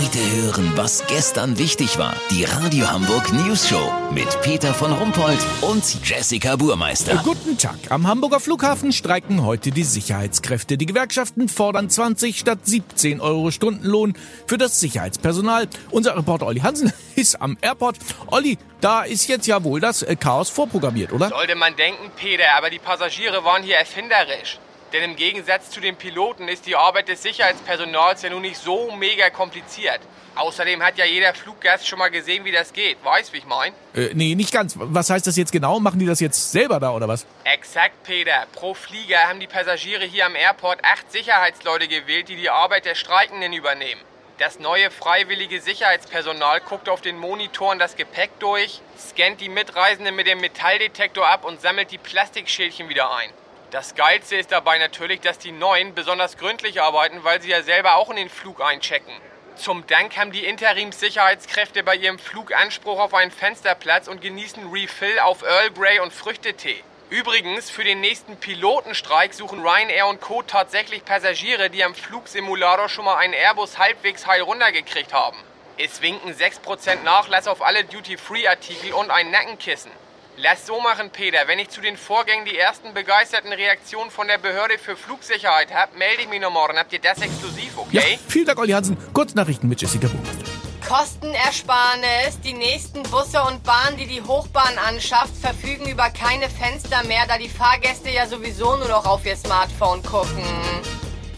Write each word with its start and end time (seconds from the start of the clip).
Heute 0.00 0.18
hören, 0.42 0.72
was 0.76 1.06
gestern 1.08 1.58
wichtig 1.58 1.98
war. 1.98 2.14
Die 2.30 2.44
Radio 2.44 2.90
Hamburg 2.90 3.34
News 3.34 3.68
Show 3.68 3.92
mit 4.14 4.40
Peter 4.40 4.72
von 4.72 4.92
Rumpold 4.92 5.38
und 5.60 5.84
Jessica 6.08 6.56
Burmeister. 6.56 7.20
Guten 7.22 7.58
Tag. 7.58 7.76
Am 7.90 8.06
Hamburger 8.06 8.40
Flughafen 8.40 8.92
streiken 8.92 9.44
heute 9.44 9.72
die 9.72 9.84
Sicherheitskräfte. 9.84 10.78
Die 10.78 10.86
Gewerkschaften 10.86 11.50
fordern 11.50 11.90
20 11.90 12.38
statt 12.38 12.60
17 12.62 13.20
Euro 13.20 13.50
Stundenlohn 13.50 14.14
für 14.46 14.56
das 14.56 14.80
Sicherheitspersonal. 14.80 15.68
Unser 15.90 16.16
Reporter 16.16 16.46
Olli 16.46 16.60
Hansen 16.60 16.94
ist 17.14 17.42
am 17.42 17.58
Airport. 17.60 17.98
Olli, 18.28 18.56
da 18.80 19.02
ist 19.02 19.28
jetzt 19.28 19.46
ja 19.46 19.62
wohl 19.64 19.80
das 19.80 20.02
äh, 20.02 20.16
Chaos 20.16 20.48
vorprogrammiert, 20.48 21.12
oder? 21.12 21.28
Sollte 21.28 21.56
man 21.56 21.76
denken, 21.76 22.10
Peter, 22.16 22.44
aber 22.56 22.70
die 22.70 22.78
Passagiere 22.78 23.44
waren 23.44 23.62
hier 23.62 23.76
erfinderisch. 23.76 24.58
Denn 24.92 25.04
im 25.04 25.16
Gegensatz 25.16 25.70
zu 25.70 25.80
den 25.80 25.96
Piloten 25.96 26.48
ist 26.48 26.66
die 26.66 26.74
Arbeit 26.74 27.08
des 27.08 27.22
Sicherheitspersonals 27.22 28.22
ja 28.22 28.30
nun 28.30 28.42
nicht 28.42 28.56
so 28.56 28.90
mega 28.90 29.30
kompliziert. 29.30 30.00
Außerdem 30.34 30.82
hat 30.82 30.96
ja 30.96 31.04
jeder 31.04 31.34
Fluggast 31.34 31.86
schon 31.86 31.98
mal 31.98 32.10
gesehen, 32.10 32.44
wie 32.44 32.52
das 32.52 32.72
geht. 32.72 33.04
Weißt, 33.04 33.32
wie 33.32 33.38
ich 33.38 33.46
mein? 33.46 33.72
Äh, 33.94 34.10
nee, 34.14 34.34
nicht 34.34 34.52
ganz. 34.52 34.74
Was 34.76 35.10
heißt 35.10 35.26
das 35.26 35.36
jetzt 35.36 35.52
genau? 35.52 35.80
Machen 35.80 35.98
die 35.98 36.06
das 36.06 36.20
jetzt 36.20 36.52
selber 36.52 36.80
da 36.80 36.90
oder 36.90 37.08
was? 37.08 37.26
Exakt, 37.44 38.02
Peter. 38.04 38.46
Pro 38.52 38.74
Flieger 38.74 39.28
haben 39.28 39.40
die 39.40 39.46
Passagiere 39.46 40.04
hier 40.04 40.26
am 40.26 40.34
Airport 40.34 40.84
acht 40.84 41.10
Sicherheitsleute 41.12 41.88
gewählt, 41.88 42.28
die 42.28 42.36
die 42.36 42.50
Arbeit 42.50 42.84
der 42.84 42.94
Streikenden 42.94 43.52
übernehmen. 43.52 44.00
Das 44.38 44.58
neue 44.58 44.90
freiwillige 44.90 45.60
Sicherheitspersonal 45.60 46.62
guckt 46.62 46.88
auf 46.88 47.02
den 47.02 47.18
Monitoren 47.18 47.78
das 47.78 47.94
Gepäck 47.94 48.30
durch, 48.38 48.80
scannt 48.98 49.40
die 49.40 49.50
Mitreisenden 49.50 50.16
mit 50.16 50.26
dem 50.26 50.40
Metalldetektor 50.40 51.28
ab 51.28 51.44
und 51.44 51.60
sammelt 51.60 51.90
die 51.90 51.98
Plastikschälchen 51.98 52.88
wieder 52.88 53.14
ein. 53.14 53.30
Das 53.70 53.94
Geilste 53.94 54.34
ist 54.34 54.50
dabei 54.50 54.78
natürlich, 54.78 55.20
dass 55.20 55.38
die 55.38 55.52
Neuen 55.52 55.94
besonders 55.94 56.36
gründlich 56.36 56.82
arbeiten, 56.82 57.22
weil 57.22 57.40
sie 57.40 57.50
ja 57.50 57.62
selber 57.62 57.94
auch 57.94 58.10
in 58.10 58.16
den 58.16 58.28
Flug 58.28 58.60
einchecken. 58.60 59.12
Zum 59.54 59.86
Dank 59.86 60.16
haben 60.16 60.32
die 60.32 60.44
Interimssicherheitskräfte 60.44 61.84
bei 61.84 61.94
ihrem 61.94 62.18
Flug 62.18 62.52
Anspruch 62.52 62.98
auf 62.98 63.14
einen 63.14 63.30
Fensterplatz 63.30 64.08
und 64.08 64.22
genießen 64.22 64.72
Refill 64.72 65.20
auf 65.20 65.42
Earl 65.42 65.70
Grey 65.70 66.00
und 66.00 66.12
Früchtetee. 66.12 66.82
Übrigens, 67.10 67.70
für 67.70 67.84
den 67.84 68.00
nächsten 68.00 68.38
Pilotenstreik 68.38 69.34
suchen 69.34 69.60
Ryanair 69.60 70.08
und 70.08 70.20
Co. 70.20 70.42
tatsächlich 70.42 71.04
Passagiere, 71.04 71.70
die 71.70 71.84
am 71.84 71.94
Flugsimulator 71.94 72.88
schon 72.88 73.04
mal 73.04 73.18
einen 73.18 73.34
Airbus 73.34 73.78
halbwegs 73.78 74.26
heil 74.26 74.42
runtergekriegt 74.42 75.12
haben. 75.12 75.38
Es 75.78 76.02
winken 76.02 76.34
6% 76.34 77.04
Nachlass 77.04 77.46
auf 77.46 77.62
alle 77.62 77.84
Duty-Free-Artikel 77.84 78.94
und 78.94 79.12
ein 79.12 79.30
Nackenkissen. 79.30 79.92
Lass 80.36 80.66
so 80.66 80.80
machen, 80.80 81.10
Peter. 81.10 81.38
Wenn 81.46 81.58
ich 81.58 81.68
zu 81.68 81.80
den 81.80 81.96
Vorgängen 81.96 82.44
die 82.44 82.56
ersten 82.56 82.94
begeisterten 82.94 83.52
Reaktionen 83.52 84.10
von 84.10 84.26
der 84.26 84.38
Behörde 84.38 84.78
für 84.78 84.96
Flugsicherheit 84.96 85.72
habe, 85.74 85.96
melde 85.98 86.22
ich 86.22 86.28
mich 86.28 86.40
noch 86.40 86.50
morgen. 86.50 86.78
Habt 86.78 86.92
ihr 86.92 86.98
das 86.98 87.20
exklusiv, 87.20 87.76
okay? 87.76 87.88
Ja, 88.12 88.18
vielen 88.28 88.46
Dank, 88.46 88.58
Olli 88.58 88.72
Hansen. 88.72 88.96
Kurznachrichten 89.12 89.68
mit 89.68 89.80
Jessica 89.80 90.08
Burmeister. 90.08 90.44
Kostenersparnis. 90.88 92.40
Die 92.42 92.54
nächsten 92.54 93.02
Busse 93.04 93.42
und 93.42 93.62
Bahnen, 93.64 93.96
die 93.96 94.06
die 94.06 94.22
Hochbahn 94.22 94.78
anschafft, 94.78 95.36
verfügen 95.40 95.88
über 95.88 96.10
keine 96.10 96.48
Fenster 96.48 97.04
mehr, 97.04 97.26
da 97.28 97.36
die 97.36 97.48
Fahrgäste 97.48 98.10
ja 98.10 98.26
sowieso 98.26 98.76
nur 98.76 98.88
noch 98.88 99.06
auf 99.06 99.26
ihr 99.26 99.36
Smartphone 99.36 100.02
gucken. 100.02 100.44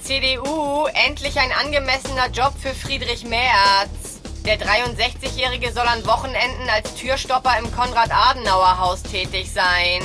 CDU, 0.03 0.87
endlich 1.07 1.39
ein 1.39 1.53
angemessener 1.53 2.29
Job 2.29 2.55
für 2.61 2.75
Friedrich 2.75 3.25
Merz. 3.25 4.02
Der 4.45 4.59
63-Jährige 4.59 5.73
soll 5.73 5.87
an 5.87 6.05
Wochenenden 6.05 6.69
als 6.69 6.95
Türstopper 6.97 7.59
im 7.61 7.71
Konrad-Adenauer-Haus 7.71 9.05
tätig 9.05 9.53
sein. 9.53 10.03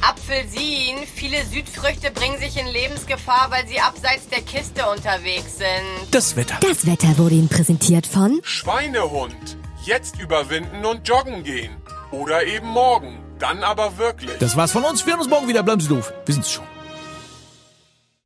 Apfelsin. 0.00 1.06
Viele 1.14 1.44
Südfrüchte 1.44 2.10
bringen 2.10 2.38
sich 2.38 2.58
in 2.58 2.66
Lebensgefahr, 2.66 3.46
weil 3.50 3.66
sie 3.68 3.80
abseits 3.80 4.28
der 4.28 4.42
Kiste 4.42 4.88
unterwegs 4.90 5.58
sind. 5.58 6.10
Das 6.10 6.34
Wetter. 6.34 6.58
Das 6.60 6.84
Wetter 6.86 7.16
wurde 7.18 7.36
Ihnen 7.36 7.48
präsentiert 7.48 8.06
von 8.06 8.40
Schweinehund. 8.42 9.56
Jetzt 9.84 10.18
überwinden 10.18 10.84
und 10.84 11.06
joggen 11.06 11.44
gehen. 11.44 11.76
Oder 12.10 12.44
eben 12.44 12.66
morgen. 12.68 13.18
Dann 13.38 13.62
aber 13.62 13.98
wirklich. 13.98 14.36
Das 14.38 14.56
war's 14.56 14.72
von 14.72 14.84
uns. 14.84 15.06
Wir 15.06 15.12
hören 15.12 15.20
uns 15.20 15.30
morgen 15.30 15.46
wieder. 15.46 15.62
Bleiben 15.62 15.80
Sie 15.80 15.88
doof. 15.88 16.12
Wir 16.26 16.34
sind's 16.34 16.50
schon. 16.50 16.64